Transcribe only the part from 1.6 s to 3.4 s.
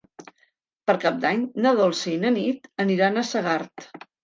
na Dolça i na Nit aniran a